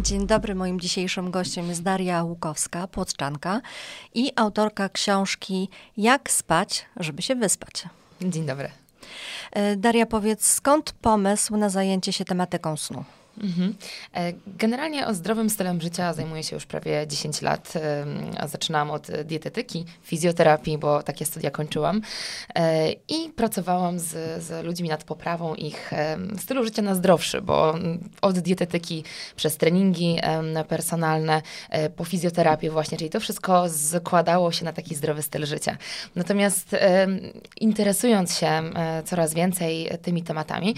[0.00, 3.60] Dzień dobry, moim dzisiejszym gościem jest Daria Łukowska, płotczanka
[4.14, 7.84] i autorka książki Jak spać, żeby się wyspać.
[8.22, 8.70] Dzień dobry.
[9.52, 13.04] E, Daria, powiedz, skąd pomysł na zajęcie się tematyką snu?
[13.42, 13.74] Mhm.
[14.14, 17.72] E, generalnie o zdrowym stylem życia zajmuję się już prawie 10 lat.
[18.46, 22.00] Zaczynałam od dietetyki, fizjoterapii, bo takie studia kończyłam.
[22.54, 25.90] E, I pracowałam z, z ludźmi nad poprawą ich
[26.38, 27.74] stylu życia na zdrowszy, bo
[28.22, 29.04] od dietetyki
[29.36, 30.18] przez treningi
[30.68, 35.76] personalne, e, po fizjoterapię właśnie, czyli to wszystko składało się na taki zdrowy styl życia.
[36.14, 36.76] Natomiast
[37.60, 38.62] interesując się
[39.04, 40.74] coraz więcej tymi tematami,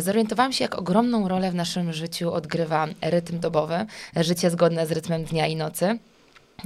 [0.00, 3.86] zorientowałam się, jak ogromną rolę w naszym życiu odgrywa rytm dobowy,
[4.16, 5.98] życie zgodne z rytmem dnia i nocy.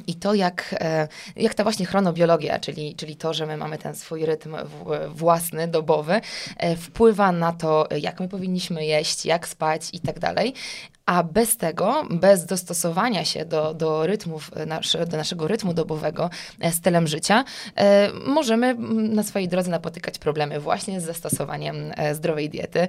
[0.07, 3.95] I to, jak, e, jak ta właśnie chronobiologia, czyli, czyli to, że my mamy ten
[3.95, 4.57] swój rytm
[5.09, 6.21] własny, dobowy,
[6.57, 10.55] e, wpływa na to, jak my powinniśmy jeść, jak spać i tak dalej
[11.07, 14.51] a bez tego, bez dostosowania się do, do rytmów,
[14.95, 17.45] e, do naszego rytmu dobowego e, stylem życia,
[17.77, 22.89] e, możemy na swojej drodze napotykać problemy właśnie z zastosowaniem zdrowej diety,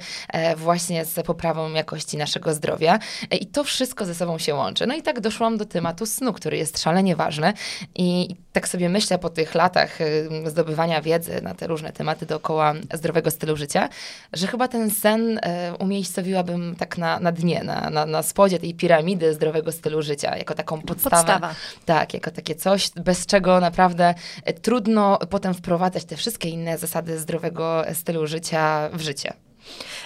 [0.58, 3.00] właśnie z poprawą jakości naszego zdrowia
[3.31, 4.88] i to wszystko ze sobą się łączy.
[4.88, 7.53] No i tak doszłam do tematu snu, który jest szalenie ważny
[7.96, 9.97] i tak sobie myślę po tych latach
[10.45, 13.89] zdobywania wiedzy na te różne tematy dookoła zdrowego stylu życia,
[14.33, 15.39] że chyba ten sen
[15.80, 20.53] umiejscowiłabym tak na, na dnie, na, na na spodzie tej piramidy zdrowego stylu życia, jako
[20.53, 21.16] taką podstawę.
[21.16, 21.55] Podstawa.
[21.85, 24.13] Tak, jako takie coś, bez czego naprawdę
[24.45, 29.33] e, trudno potem wprowadzać te wszystkie inne zasady zdrowego stylu życia w życie.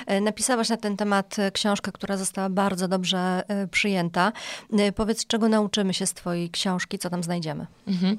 [0.06, 4.31] E, napisałaś na ten temat książkę, która została bardzo dobrze e, przyjęta.
[4.95, 7.67] Powiedz, czego nauczymy się z Twojej książki, co tam znajdziemy?
[7.88, 8.17] Mhm.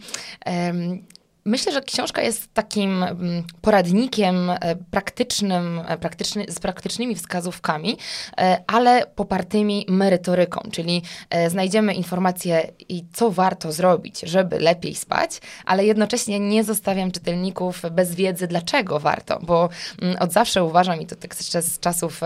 [1.47, 7.97] Myślę, że książka jest takim mm, poradnikiem e, praktycznym, e, praktyczny, z praktycznymi wskazówkami,
[8.38, 11.03] e, ale popartymi merytoryką, czyli
[11.48, 18.15] znajdziemy informacje i co warto zrobić, żeby lepiej spać, ale jednocześnie nie zostawiam czytelników bez
[18.15, 19.69] wiedzy, dlaczego warto, bo
[20.03, 22.21] mm, od zawsze uważam, i to tak z czasów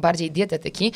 [0.00, 0.92] bardziej dietetyki,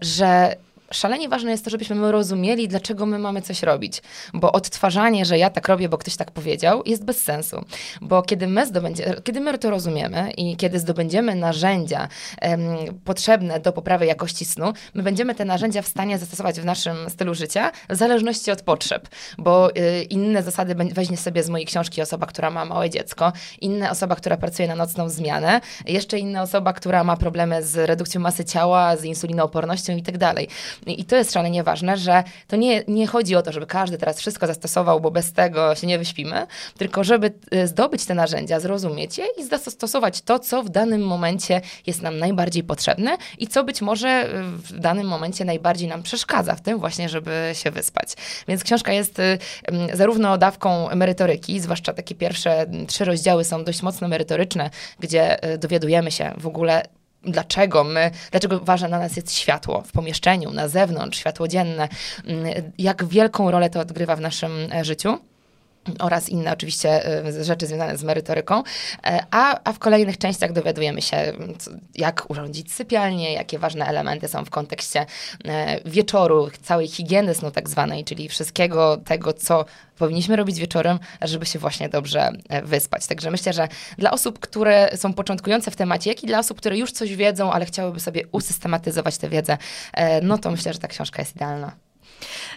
[0.00, 0.56] że
[0.92, 4.02] szalenie ważne jest to, żebyśmy my rozumieli, dlaczego my mamy coś robić.
[4.34, 7.64] Bo odtwarzanie, że ja tak robię, bo ktoś tak powiedział, jest bez sensu.
[8.00, 12.08] Bo kiedy my, zdobędzie, kiedy my to rozumiemy i kiedy zdobędziemy narzędzia
[12.42, 12.60] um,
[13.04, 17.34] potrzebne do poprawy jakości snu, my będziemy te narzędzia w stanie zastosować w naszym stylu
[17.34, 19.08] życia w zależności od potrzeb.
[19.38, 23.90] Bo y, inne zasady weźmie sobie z mojej książki osoba, która ma małe dziecko, inna
[23.90, 28.44] osoba, która pracuje na nocną zmianę, jeszcze inna osoba, która ma problemy z redukcją masy
[28.44, 30.48] ciała, z insulinoopornością i tak dalej.
[30.86, 34.18] I to jest szalenie ważne, że to nie, nie chodzi o to, żeby każdy teraz
[34.18, 36.46] wszystko zastosował, bo bez tego się nie wyśpimy,
[36.78, 41.60] tylko żeby e, zdobyć te narzędzia, zrozumieć je i zastosować to, co w danym momencie
[41.86, 46.54] jest nam najbardziej potrzebne i co być może e, w danym momencie najbardziej nam przeszkadza
[46.54, 48.08] w tym właśnie, żeby się wyspać.
[48.48, 49.38] Więc książka jest e,
[49.92, 56.34] zarówno dawką merytoryki, zwłaszcza takie pierwsze trzy rozdziały są dość mocno merytoryczne, gdzie dowiadujemy się
[56.38, 56.82] w ogóle
[57.24, 61.88] dlaczego my, dlaczego ważne dla nas jest światło w pomieszczeniu, na zewnątrz, światło dzienne,
[62.26, 65.18] mm, jak wielką rolę to odgrywa w naszym e, życiu
[65.98, 68.62] oraz inne oczywiście e, rzeczy związane z merytoryką,
[69.04, 71.32] e, a, a w kolejnych częściach dowiadujemy się,
[71.94, 75.06] jak urządzić sypialnię, jakie ważne elementy są w kontekście
[75.84, 79.64] wieczoru, całej higieny snu tak zwanej, czyli wszystkiego tego, co
[80.02, 83.06] powinniśmy robić wieczorem, żeby się właśnie dobrze e, wyspać.
[83.06, 86.78] Także myślę, że dla osób, które są początkujące w temacie, jak i dla osób, które
[86.78, 89.58] już coś wiedzą, ale chciałyby sobie usystematyzować tę wiedzę,
[89.92, 91.72] e, no to myślę, że ta książka jest idealna.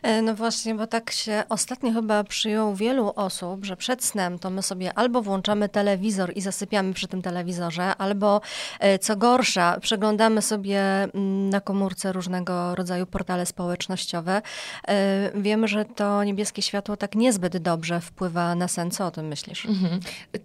[0.03, 4.50] E, no właśnie, bo tak się ostatnio chyba przyjął wielu osób, że przed snem to
[4.50, 8.42] my sobie albo włączamy telewizor i zasypiamy przy tym telewizorze, albo
[8.80, 14.42] e, co gorsza, przeglądamy sobie mm, na komórce różnego rodzaju portale społecznościowe.
[14.88, 18.92] E, wiemy, że to niebieskie światło tak niezbyt dobrze wpływa na sen.
[18.92, 19.66] Co o tym myślisz?
[19.66, 20.00] Mhm.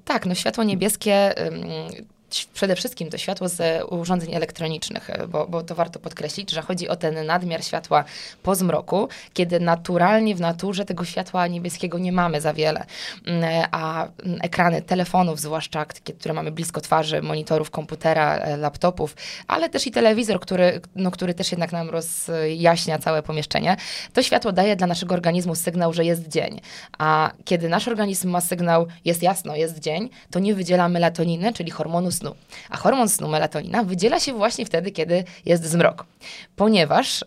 [0.05, 1.35] Tak, no światło niebieskie
[2.55, 6.89] przede wszystkim to światło z urządzeń elektronicznych, e, bo, bo to warto podkreślić, że chodzi
[6.89, 8.05] o ten nadmiar światła
[8.43, 12.87] po zmroku, kiedy naturalnie w naturze tego światła niebieskiego nie mamy za wiele.
[13.27, 15.87] Mm, e, a mm, ekrany telefonów, zwłaszcza
[16.19, 19.17] które mamy blisko twarzy, monitorów komputera, e, laptopów,
[19.49, 23.77] ale też i telewizor, który, no, który też jednak nam rozjaśnia całe pomieszczenie,
[24.13, 26.61] to światło daje dla naszego organizmu sygnał, że jest dzień.
[26.99, 31.71] A kiedy nasz organizm ma sygnał, jest jasno, jest dzień, to nie wydziela melatoniny, czyli
[31.71, 32.35] hormonu snu.
[32.71, 36.05] A hormon snu, melatonina, wydziela się właśnie wtedy, kiedy jest zmrok.
[36.57, 37.25] Ponieważ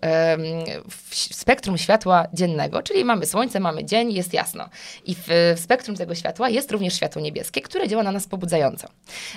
[0.89, 4.69] w spektrum światła dziennego, czyli mamy słońce, mamy dzień, jest jasno.
[5.05, 8.87] I w, spektrum tego światła jest również światło niebieskie, które działa na nas pobudzająco.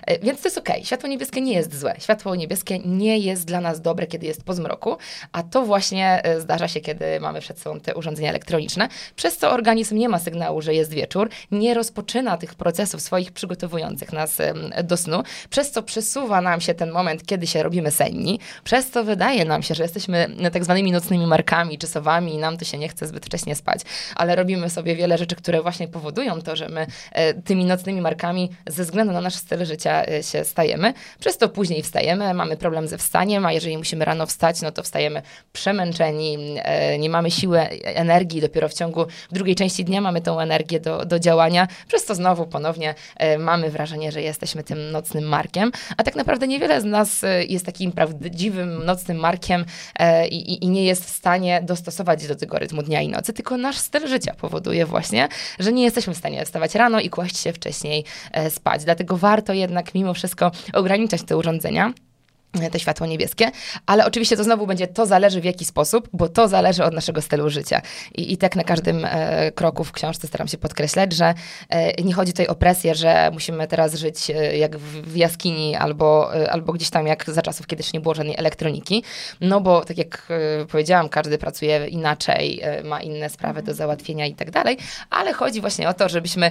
[0.06, 0.68] E, więc to jest ok.
[0.82, 1.94] Światło niebieskie nie jest złe.
[1.98, 4.96] Światło niebieskie nie jest dla nas dobre, kiedy jest po zmroku,
[5.32, 9.50] a to właśnie e, zdarza się, kiedy mamy przed sobą te urządzenia elektroniczne, przez co
[9.50, 14.38] organizm nie ma sygnału, że jest wieczór, nie rozpoczyna tych procesów swoich przygotowujących nas
[14.84, 19.04] do snu, przez co przesuwa nam się ten moment, kiedy się robimy senni, przez co
[19.04, 22.78] wydaje nam się, że jesteśmy tak zwanymi nocnymi markami czy sowami i nam to się
[22.78, 23.80] nie chce zbyt wcześnie spać,
[24.16, 28.50] ale robimy sobie wiele rzeczy, które właśnie powodują to, że my e, tymi nocnymi markami
[28.66, 32.88] ze względu na nasz styl życia e, się stajemy, przez to później wstajemy, mamy problem
[32.88, 35.22] ze wstaniem, a jeżeli musimy rano wstać, no to wstajemy
[35.52, 40.80] przemęczeni, e, nie mamy siły, energii, dopiero w ciągu drugiej części dnia mamy tą energię
[40.80, 42.94] do, do działania, przez to znowu ponownie
[43.38, 45.35] mamy wrażenie, że jesteśmy tym nocnym markiem,
[45.96, 49.64] a tak naprawdę niewiele z nas jest takim prawdziwym nocnym markiem
[50.30, 53.78] i, i nie jest w stanie dostosować do tego rytmu dnia i nocy, tylko nasz
[53.78, 55.28] styl życia powoduje właśnie,
[55.58, 58.04] że nie jesteśmy w stanie wstawać rano i kłaść się wcześniej
[58.50, 58.84] spać.
[58.84, 61.92] Dlatego warto jednak mimo wszystko ograniczać te urządzenia
[62.70, 63.50] te światło niebieskie,
[63.86, 67.22] ale oczywiście to znowu będzie, to zależy w jaki sposób, bo to zależy od naszego
[67.22, 67.82] stylu życia.
[68.14, 71.34] I, i tak na każdym e, kroku w książce staram się podkreślać, że
[71.68, 75.76] e, nie chodzi tutaj o presję, że musimy teraz żyć e, jak w, w jaskini
[75.76, 79.02] albo, e, albo gdzieś tam jak za czasów, kiedy jeszcze nie było żadnej elektroniki,
[79.40, 80.28] no bo tak jak
[80.62, 84.76] e, powiedziałam, każdy pracuje inaczej, e, ma inne sprawy do załatwienia i tak dalej,
[85.10, 86.50] ale chodzi właśnie o to, żebyśmy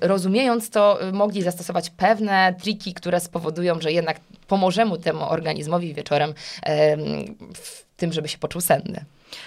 [0.00, 6.34] rozumiejąc to, mogli zastosować pewne triki, które spowodują, że jednak pomożemy temu organizmowi wieczorem
[7.54, 9.04] w tym, żeby się poczuł senny.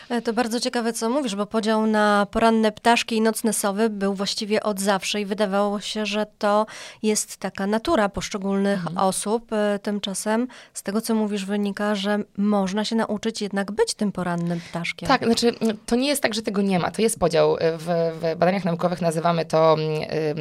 [0.09, 4.13] E, to bardzo ciekawe, co mówisz, bo podział na poranne ptaszki i nocne sowy był
[4.13, 6.65] właściwie od zawsze i wydawało się, że to
[7.03, 8.97] jest taka natura poszczególnych mhm.
[8.97, 9.53] osób.
[9.53, 14.61] E, tymczasem z tego, co mówisz, wynika, że można się nauczyć jednak być tym porannym
[14.69, 15.09] ptaszkiem.
[15.09, 15.53] Tak, znaczy
[15.85, 16.91] to nie jest tak, że tego nie ma.
[16.91, 17.57] To jest podział.
[17.77, 19.77] W, w badaniach naukowych nazywamy to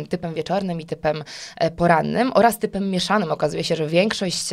[0.08, 1.24] typem wieczornym i typem
[1.56, 3.32] e, porannym oraz typem mieszanym.
[3.32, 4.44] Okazuje się, że większość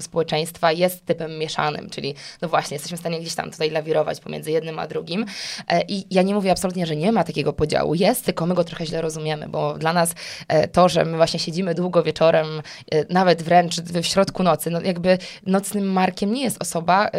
[0.00, 4.50] społeczeństwa jest typem mieszanym, czyli no właśnie, jesteśmy w stanie gdzieś tam tutaj lawirować pomiędzy
[4.50, 5.26] jednym a drugim.
[5.68, 7.94] E, I ja nie mówię absolutnie, że nie ma takiego podziału.
[7.94, 10.14] Jest, tylko my go trochę źle rozumiemy, bo dla nas
[10.48, 12.46] e, to, że my właśnie siedzimy długo wieczorem,
[12.90, 17.10] e, nawet wręcz w środku nocy, no jakby nocnym markiem nie jest osoba,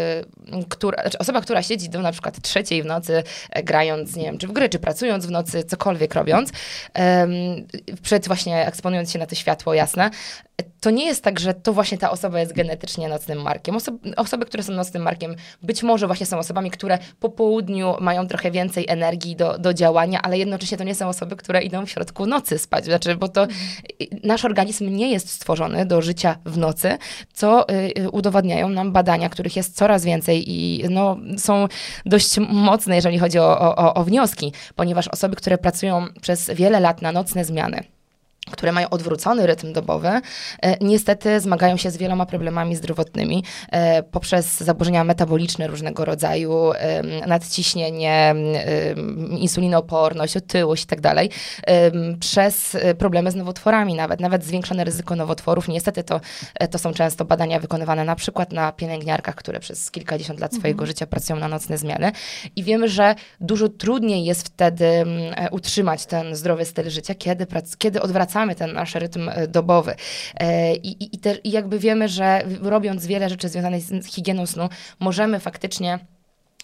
[0.70, 3.24] która, znaczy osoba, która siedzi do na przykład trzeciej w nocy,
[3.64, 6.52] grając, nie wiem, czy w gry, czy pracując w nocy, cokolwiek robiąc,
[8.02, 10.10] przed właśnie eksponując się na to światło jasne,
[10.80, 13.78] to nie jest tak, że to właśnie ta osoba jest genetycznie nocnym markiem.
[14.16, 18.52] osoby, które są nocnym markiem, być może właśnie są osobami, które po południu mają trochę
[18.52, 22.26] więcej energii do, do działania, ale jednocześnie to nie są osoby, które idą w środku
[22.26, 22.86] nocy spać.
[22.86, 23.48] Znaczy, bo to
[24.24, 26.98] nasz organizm nie jest stworzony do życia w nocy,
[27.34, 31.68] co y, udowadniają nam badania, których jest coraz więcej i no, są
[32.06, 37.02] dość mocne, jeżeli chodzi o, o, o wnioski, ponieważ osoby, które pracują przez wiele lat
[37.02, 37.84] na nocne zmiany,
[38.52, 40.22] które mają odwrócony rytm dobowy, e,
[40.82, 46.72] niestety zmagają się z wieloma problemami zdrowotnymi e, poprzez zaburzenia metaboliczne różnego rodzaju,
[47.28, 48.36] nadciśnienie,
[49.32, 51.26] insulinooporność, otyłość itd., tak
[52.20, 55.68] przez e, problemy z nowotworami nawet, nawet zwiększone ryzyko nowotworów.
[55.68, 56.22] Niestety to,
[56.72, 60.88] to są często badania wykonywane na przykład na pielęgniarkach, które przez kilkadziesiąt lat swojego mhm.
[60.88, 62.12] życia pracują na nocne zmiany
[62.56, 65.06] i wiemy, że dużo trudniej jest wtedy
[65.52, 67.48] utrzymać ten zdrowy styl życia, kiedy,
[67.78, 69.96] kiedy odwracamy skracamy ten nasz rytm e, dobowy.
[70.40, 74.70] E, I, i, i jakby wiemy, że robiąc wiele rzeczy związanych z higieną snu,
[75.00, 76.00] możemy faktycznie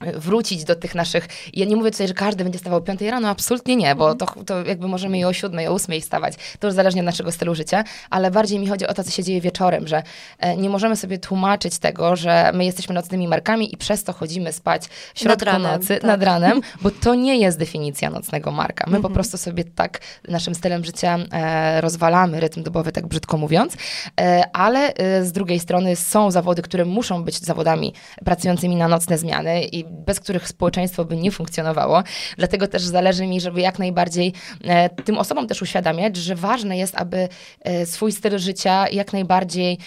[0.02, 1.28] wrócić do tych naszych.
[1.54, 4.26] Ja nie mówię tutaj, że każdy będzie stawał o 5 rano, absolutnie nie, bo to,
[4.46, 6.34] to jakby możemy i o 7, o 8 wstawać.
[6.60, 9.24] To już zależnie od naszego stylu życia, ale bardziej mi chodzi o to, co się
[9.24, 10.04] dzieje wieczorem, że
[10.40, 14.54] e, nie możemy sobie tłumaczyć tego, że my jesteśmy nocnymi markami i przez to chodzimy
[14.54, 16.04] spać w środku nad ranem, nocy, tak.
[16.04, 18.86] nad ranem, bo to nie jest definicja nocnego marka.
[18.88, 19.14] My po mhm.
[19.14, 23.74] prostu sobie tak naszym stylem życia e, rozwalamy rytm dobowy, tak brzydko mówiąc,
[24.22, 27.94] e, ale e, z drugiej strony są zawody, które muszą być zawodami
[28.26, 32.04] pracującymi na nocne zmiany i bez których społeczeństwo by nie funkcjonowało.
[32.38, 36.96] Dlatego też zależy mi, żeby jak najbardziej e, tym osobom też uświadamiać, że ważne jest,
[36.96, 37.30] aby
[37.62, 39.78] e, swój styl życia jak najbardziej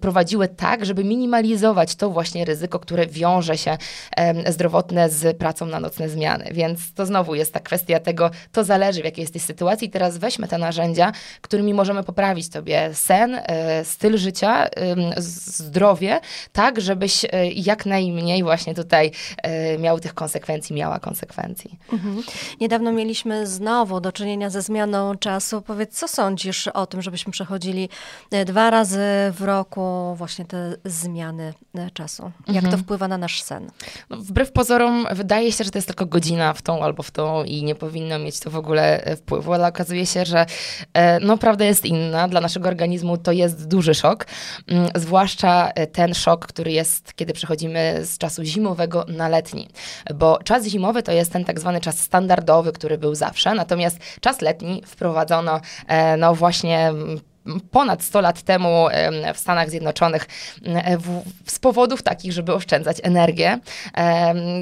[0.00, 3.78] prowadziły tak, żeby minimalizować to właśnie ryzyko, które wiąże się
[4.46, 6.50] zdrowotne z pracą na nocne zmiany.
[6.52, 9.90] Więc to znowu jest ta kwestia tego, to zależy w jakiej jesteś sytuacji.
[9.90, 14.68] Teraz weźmy te narzędzia, którymi możemy poprawić sobie sen, e, styl życia,
[15.16, 16.20] zdrowie,
[16.52, 19.10] tak, żebyś jak najmniej właśnie właśnie tutaj
[19.42, 21.78] e, miał tych konsekwencji, miała konsekwencji.
[21.92, 22.22] Mhm.
[22.60, 25.62] Niedawno mieliśmy znowu do czynienia ze zmianą czasu.
[25.62, 27.88] Powiedz, co sądzisz o tym, żebyśmy przechodzili
[28.30, 29.00] e, dwa razy
[29.32, 32.30] w roku właśnie te zmiany e, czasu?
[32.46, 32.72] Jak mhm.
[32.72, 33.70] to wpływa na nasz sen?
[34.10, 37.44] No, wbrew pozorom wydaje się, że to jest tylko godzina w tą albo w tą
[37.44, 40.46] i nie powinno mieć to w ogóle wpływu, ale okazuje się, że
[41.20, 42.28] no prawda jest inna.
[42.28, 44.26] Dla naszego organizmu to jest duży szok,
[44.66, 49.68] mm, zwłaszcza ten szok, który jest, kiedy przechodzimy z czasu zimowego na letni.
[50.14, 54.40] Bo czas zimowy to jest ten tak zwany czas standardowy, który był zawsze, natomiast czas
[54.40, 56.92] letni wprowadzono e, no właśnie
[57.70, 58.86] ponad 100 lat temu
[59.34, 60.26] w Stanach Zjednoczonych
[61.46, 63.58] z powodów takich, żeby oszczędzać energię.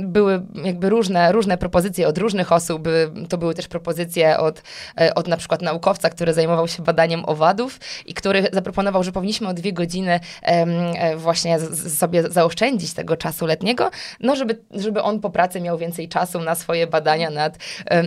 [0.02, 2.88] Były jakby różne, różne propozycje od różnych osób.
[3.28, 4.62] To były też propozycje od,
[5.00, 9.48] e, od na przykład naukowca, który zajmował się badaniem owadów i który zaproponował, że powinniśmy
[9.48, 11.60] o dwie godziny e, właśnie
[11.98, 13.90] sobie zaoszczędzić tego czasu letniego,
[14.20, 17.58] no żeby, żeby on po pracy miał więcej czasu na swoje badania nad,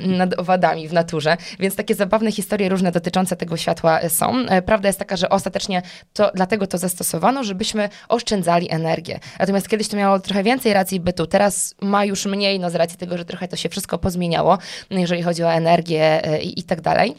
[0.06, 1.38] nad owadami w naturze.
[1.60, 5.82] Więc takie zabawne historie różne dotyczące tego światła są prawda jest taka, że ostatecznie
[6.13, 9.20] to, dlatego to zastosowano, żebyśmy oszczędzali energię.
[9.40, 12.98] Natomiast kiedyś to miało trochę więcej racji bytu, teraz ma już mniej, no z racji
[12.98, 14.58] tego, że trochę to się wszystko pozmieniało,
[14.90, 17.16] jeżeli chodzi o energię e, i, i tak dalej.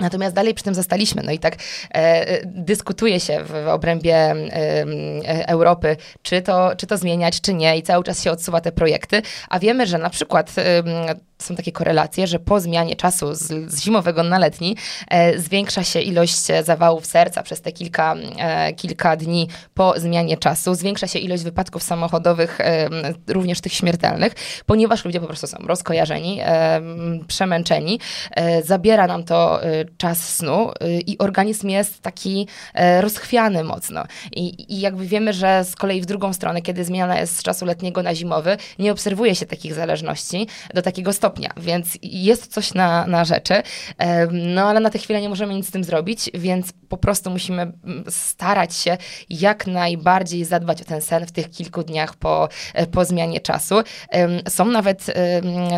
[0.00, 1.22] Natomiast dalej przy tym zostaliśmy.
[1.22, 1.56] No i tak
[1.94, 7.78] e, dyskutuje się w, w obrębie e, Europy, czy to, czy to zmieniać, czy nie,
[7.78, 9.22] i cały czas się odsuwa te projekty.
[9.48, 10.82] A wiemy, że na przykład e,
[11.42, 14.76] są takie korelacje, że po zmianie czasu z, z zimowego na letni
[15.08, 20.74] e, zwiększa się ilość zawałów serca przez te kilka, e, kilka dni po zmianie czasu,
[20.74, 22.88] zwiększa się ilość wypadków samochodowych, e,
[23.28, 24.32] również tych śmiertelnych,
[24.66, 26.80] ponieważ ludzie po prostu są rozkojarzeni, e,
[27.28, 30.70] przemęczeni, e, zabiera nam to e, czas snu
[31.06, 32.46] i organizm jest taki
[33.00, 34.04] rozchwiany mocno.
[34.32, 37.64] I, I jakby wiemy, że z kolei w drugą stronę, kiedy zmiana jest z czasu
[37.64, 42.74] letniego na zimowy, nie obserwuje się takich zależności do takiego stopnia, stopnia, więc jest coś
[42.74, 43.54] na, na rzeczy.
[44.32, 47.62] No ale na tę chwilę nie możemy nic z tym zrobić, więc po prostu musimy
[47.62, 48.96] mm, starać się
[49.30, 53.74] jak najbardziej zadbać o ten sen w tych kilku dniach po, e, po zmianie czasu.
[54.48, 55.06] Są nawet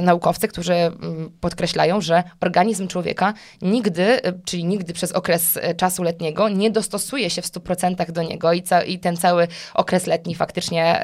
[0.02, 6.02] naukowcy, którzy mm, podkreślają, że organizm człowieka nigdy, e, czyli nigdy przez okres e, czasu
[6.02, 10.34] letniego nie dostosuje się w 100% do niego i, ca- i ten cały okres letni
[10.34, 11.00] faktycznie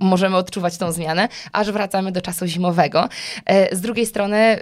[0.00, 3.08] możemy odczuwać tą zmianę, aż wracamy do czasu zimowego.
[3.48, 4.60] E, z drugiej strony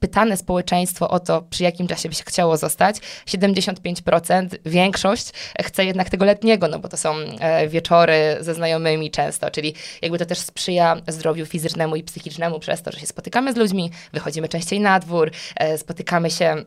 [0.00, 2.96] pytane społeczeństwo o to, przy jakim czasie by się chciało zostać,
[3.26, 5.30] 75%, większość
[5.62, 10.18] chce jednak tego letniego, no bo to są e, wieczory ze znajomymi często, czyli jakby
[10.18, 14.48] to też sprzyja zdrowiu fizycznemu i psychicznemu przez to, że się spotykamy z ludźmi, wychodzimy
[14.48, 16.64] częściej na dwór, e, spotykamy się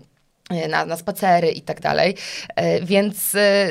[0.70, 2.16] na, na spacery i tak dalej.
[2.56, 3.68] E, więc e,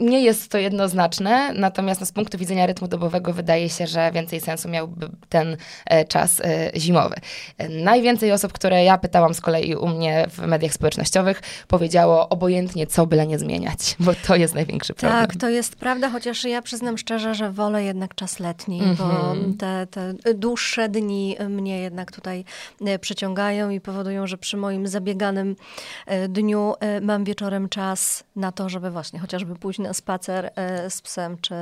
[0.00, 4.40] nie jest to jednoznaczne, natomiast no, z punktu widzenia rytmu dobowego wydaje się, że więcej
[4.40, 5.56] sensu miałby ten
[6.08, 6.42] czas
[6.76, 7.14] zimowy.
[7.68, 13.06] Najwięcej osób, które ja pytałam z kolei u mnie w mediach społecznościowych, powiedziało obojętnie co,
[13.06, 15.26] byle nie zmieniać, bo to jest największy problem.
[15.26, 18.98] Tak, to jest prawda, chociaż ja przyznam szczerze, że wolę jednak czas letni, mm -hmm.
[18.98, 19.56] bo mhm.
[19.56, 22.44] te, te dłuższe dni mnie jednak tutaj
[23.00, 25.56] przyciągają i powodują, że przy moim zabieganym
[26.07, 30.90] E, dniu e, mam wieczorem czas na to, żeby właśnie chociażby pójść na spacer e,
[30.90, 31.54] z psem, czy,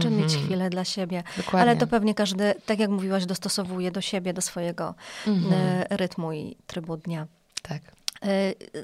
[0.00, 0.22] czy mm -hmm.
[0.22, 1.22] mieć chwilę dla siebie.
[1.36, 1.60] Dokładnie.
[1.60, 4.94] Ale to pewnie każdy, tak jak mówiłaś, dostosowuje do siebie, do swojego
[5.26, 5.84] mm -hmm.
[5.90, 7.26] rytmu i trybu dnia.
[7.62, 7.82] Tak.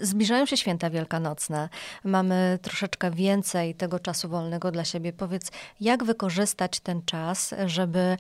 [0.01, 1.69] Zbliżają się święta wielkanocne.
[2.05, 5.13] Mamy troszeczkę więcej tego czasu wolnego dla siebie.
[5.13, 8.17] Powiedz, jak wykorzystać ten czas, żeby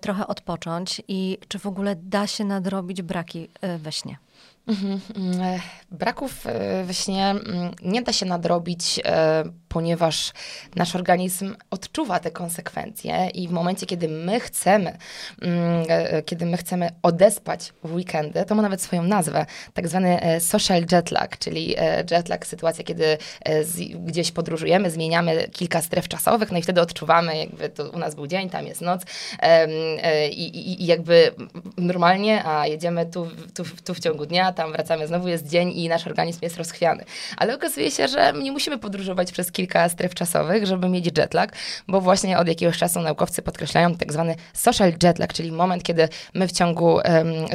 [0.00, 3.48] trochę odpocząć i czy w ogóle da się nadrobić braki
[3.78, 4.16] we śnie?
[4.66, 10.32] Mhm, mm, braków e, we śnie mm, nie da się nadrobić, e, ponieważ
[10.76, 14.98] nasz organizm odczuwa te konsekwencje i w momencie, kiedy my chcemy,
[15.42, 20.20] mm, e, kiedy my chcemy odespać w weekendy, to ma nawet swoją nazwę, tak zwany
[20.40, 21.76] social jetlag, czyli
[22.10, 23.18] jetlag, sytuacja, kiedy
[23.94, 28.26] gdzieś podróżujemy, zmieniamy kilka stref czasowych, no i wtedy odczuwamy, jakby to u nas był
[28.26, 29.02] dzień, tam jest noc
[30.30, 31.34] i, i jakby
[31.76, 35.88] normalnie, a jedziemy tu, tu, tu w ciągu dnia, tam wracamy, znowu jest dzień i
[35.88, 37.04] nasz organizm jest rozchwiany.
[37.36, 41.52] Ale okazuje się, że nie musimy podróżować przez kilka stref czasowych, żeby mieć jetlag,
[41.88, 46.48] bo właśnie od jakiegoś czasu naukowcy podkreślają tak zwany social jetlag, czyli moment, kiedy my
[46.48, 47.02] w ciągu um,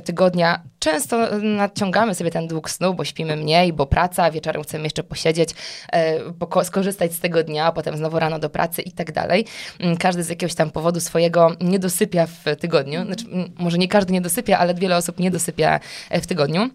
[0.06, 5.04] tygodnia często nadciągamy sobie ten dług snu, bo śpimy mniej, bo praca, wieczorem chcemy jeszcze
[5.04, 5.50] posiedzieć,
[5.94, 9.46] e, skorzystać z tego dnia, potem znowu rano do pracy i tak dalej.
[9.80, 13.06] Mm, każdy z jakiegoś tam powodu swojego nie dosypia w tygodniu.
[13.06, 13.26] Znaczy,
[13.58, 16.70] może nie każdy nie dosypia, ale wiele osób nie dosypia e, w tygodniu.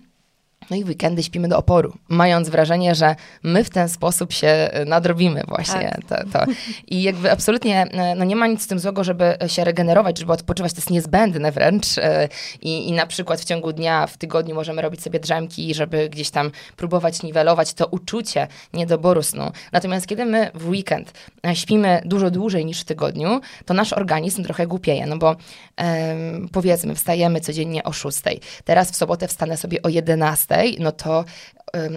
[0.71, 4.85] No i weekendy śpimy do oporu, mając wrażenie, że my w ten sposób się e,
[4.85, 5.97] nadrobimy właśnie.
[6.09, 6.25] Tak.
[6.25, 6.53] To, to.
[6.89, 10.33] I jakby absolutnie e, no nie ma nic z tym złego, żeby się regenerować, żeby
[10.33, 11.99] odpoczywać, to jest niezbędne wręcz.
[11.99, 12.29] E,
[12.61, 16.31] I, I na przykład w ciągu dnia, w tygodniu możemy robić sobie drzemki, żeby gdzieś
[16.31, 19.53] tam próbować niwelować to uczucie niedoboru snu.
[19.73, 21.13] Natomiast kiedy my w weekend
[21.55, 26.95] śpimy dużo dłużej niż w tygodniu, to nasz organizm trochę głupieje, no bo um, powiedzmy,
[26.95, 28.19] wstajemy codziennie o 6.
[28.65, 31.25] Teraz w sobotę wstanę sobie o 11 no to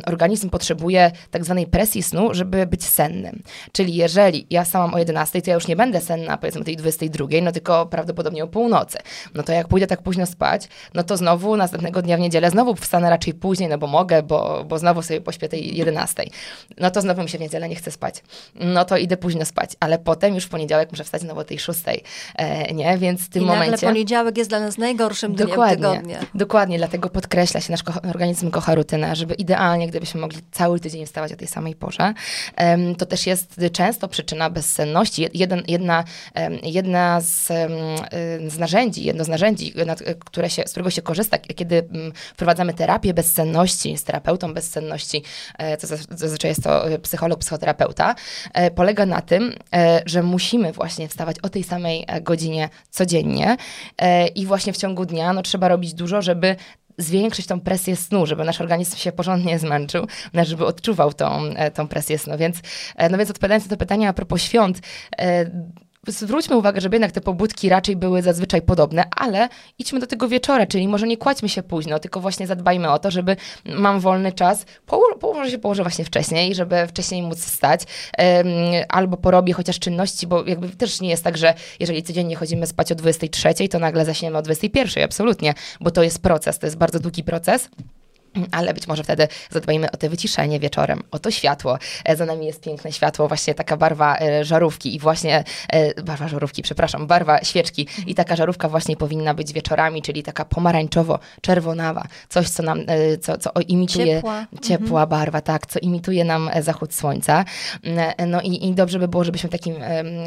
[0.06, 3.44] organizm potrzebuje tak zwanej presji snu, żeby być sennym.
[3.72, 6.78] Czyli jeżeli ja sama o 11, to ja już nie będę senna powiedzmy o tej
[6.78, 8.98] 22, no tylko prawdopodobnie o północy.
[9.34, 12.76] No to jak pójdę tak późno spać, no to znowu następnego dnia w niedzielę znowu
[12.76, 16.24] wstanę raczej później, no bo mogę, bo, bo znowu sobie pośpię tej 11.
[16.78, 18.24] No to znowu mi się w niedzielę nie chce spać.
[18.56, 21.60] No to idę późno spać, ale potem już w poniedziałek muszę wstać znowu o tej
[21.60, 21.80] 6,
[22.36, 22.98] e, nie?
[22.98, 23.72] Więc w tym I momencie...
[23.72, 26.20] nagle poniedziałek jest dla nas najgorszym dniem dokładnie, tygodnia.
[26.36, 31.06] Dokładnie, dlatego podkreśla się, nasz organizm kocha rutynę, żeby idealnie idealnie, gdybyśmy mogli cały tydzień
[31.06, 32.14] wstawać o tej samej porze.
[32.98, 35.28] To też jest często przyczyna bezsenności.
[35.34, 36.04] Jeden, jedna
[36.64, 37.48] jedna z,
[38.48, 39.74] z narzędzi, jedno z narzędzi,
[40.26, 41.88] które się, z którego się korzysta, kiedy
[42.34, 45.24] wprowadzamy terapię bezsenności z terapeutą bezsenności,
[45.58, 48.16] e, co zazwyczaj jest to e, psycholog, psychoterapeuta,
[48.54, 49.54] e, polega na tym,
[50.06, 53.58] że musimy właśnie wstawać o tej samej godzinie codziennie
[54.36, 56.56] i właśnie w ciągu dnia no, trzeba robić dużo, żeby
[56.98, 60.08] zwiększyć tą presję snu, żeby nasz organizm się porządnie zmęczył,
[60.44, 62.38] żeby odczuwał tą, e, tą presję snu.
[62.38, 62.58] Więc,
[62.96, 64.80] e, no więc odpowiadając na to pytanie a propos świąt,
[65.18, 65.52] e,
[66.08, 70.66] zwróćmy uwagę, żeby jednak te pobudki raczej były zazwyczaj podobne, ale idźmy do tego wieczora,
[70.66, 74.66] czyli może nie kładźmy się późno, tylko właśnie zadbajmy o to, żeby mam wolny czas,
[74.86, 77.82] poło położę się położę właśnie wcześniej, żeby wcześniej móc wstać,
[78.18, 78.48] um,
[78.90, 82.92] albo porobię chociaż czynności, bo jakby też nie jest tak, że jeżeli codziennie chodzimy spać
[82.92, 87.00] o 23, to nagle zaśniemy o 21, absolutnie, bo to jest proces, to jest bardzo
[87.00, 87.70] długi proces.
[88.52, 91.78] Ale być może wtedy zadbajmy o to wyciszenie wieczorem, o to światło.
[92.06, 96.28] E, za nami jest piękne światło, właśnie taka barwa e, żarówki i właśnie, e, barwa
[96.28, 102.04] żarówki, przepraszam, barwa świeczki i taka żarówka właśnie powinna być wieczorami, czyli taka pomarańczowo-czerwonawa.
[102.30, 102.80] Coś, co nam,
[103.22, 105.10] co, co imituje ciepła, ciepła mhm.
[105.10, 107.46] barwa, tak, co imituje nam zachód słońca.
[108.28, 109.76] No i, i dobrze by było, żebyśmy w takim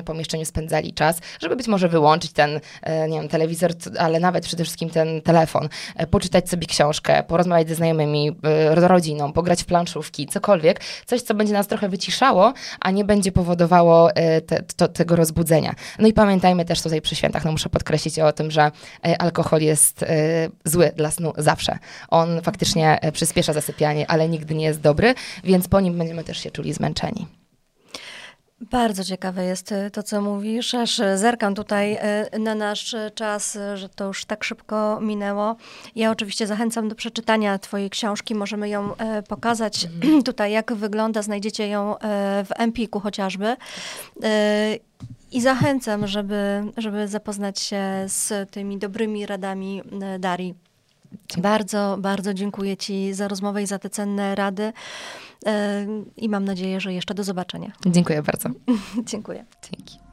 [0.05, 2.61] pomieszczeniu spędzali czas, żeby być może wyłączyć ten,
[3.09, 5.69] nie wiem, telewizor, ale nawet przede wszystkim ten telefon,
[6.11, 11.35] poczytać sobie książkę, porozmawiać ze znajomymi, znajomymi, y, rodziną, pograć w planszówki, cokolwiek, coś, co
[11.35, 15.75] będzie nas trochę wyciszało, a nie będzie powodowało y, te, to, tego rozbudzenia.
[15.99, 18.71] No i pamiętajmy też tutaj przy świętach, no muszę podkreślić o tym, że
[19.07, 20.05] y, alkohol jest
[20.64, 21.79] zły dla snu zawsze.
[22.09, 26.51] On faktycznie przyspiesza zasypianie, ale nigdy nie jest dobry, więc po nim będziemy też się
[26.51, 27.27] czuli zmęczeni.
[28.61, 31.99] Bardzo ciekawe jest y, to, co mówisz, aż zerkam tutaj
[32.35, 35.57] y, na nasz czas, że to już tak szybko minęło.
[35.97, 38.95] Ja oczywiście zachęcam do przeczytania Twojej książki, możemy ją
[39.29, 40.23] pokazać mhm.
[40.29, 41.95] tutaj, jak wygląda, znajdziecie ją
[42.45, 43.57] w Empiku chociażby.
[45.33, 49.83] I zachęcam, żeby, żeby zapoznać się z tymi dobrymi radami
[50.19, 50.65] Darii.
[51.38, 54.73] Bardzo, bardzo dziękuję Ci za rozmowę i za te cenne rady.
[55.47, 57.73] E, I mam nadzieję, że jeszcze do zobaczenia.
[57.87, 58.49] Dziękuję bardzo.
[59.11, 59.45] dziękuję.
[59.71, 60.06] Dzięki.